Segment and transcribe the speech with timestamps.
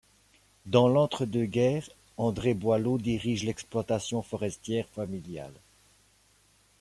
[0.65, 5.53] Dans l'entre-deux-guerres André Boileau dirige l'exploitation forestière familiale.